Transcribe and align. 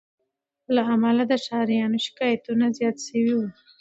له 0.75 0.81
امله 0.93 1.23
د 1.31 1.33
ښاریانو 1.45 2.03
شکایتونه 2.05 2.65
زیات 2.77 2.97
سوي 3.07 3.31
وه 3.37 3.47